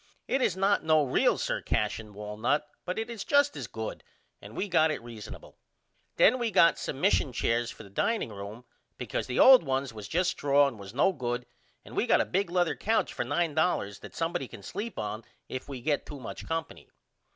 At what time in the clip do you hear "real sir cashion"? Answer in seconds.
1.03-2.15